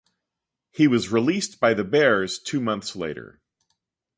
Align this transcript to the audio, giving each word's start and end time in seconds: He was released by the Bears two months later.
He 0.71 0.87
was 0.87 1.11
released 1.11 1.59
by 1.59 1.75
the 1.75 1.83
Bears 1.83 2.39
two 2.39 2.59
months 2.59 2.95
later. 2.95 3.39